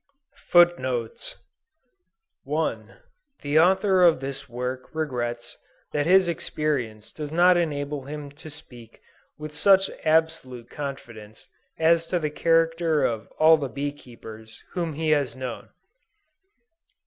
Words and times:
FOOTNOTES: 0.49 1.35
The 2.55 3.59
author 3.59 4.01
of 4.03 4.19
this 4.19 4.49
work 4.49 4.89
regrets 4.95 5.59
that 5.91 6.07
his 6.07 6.27
experience 6.27 7.11
does 7.11 7.31
not 7.31 7.55
enable 7.55 8.05
him 8.05 8.31
to 8.31 8.49
speak 8.49 8.99
with 9.37 9.53
such 9.53 9.91
absolute 10.03 10.71
confidence 10.71 11.47
as 11.77 12.07
to 12.07 12.17
the 12.17 12.31
character 12.31 13.05
of 13.05 13.27
all 13.37 13.57
the 13.57 13.69
bee 13.69 13.91
keepers 13.91 14.63
whom 14.73 14.93
he 14.93 15.11
has 15.11 15.35
known. 15.35 15.69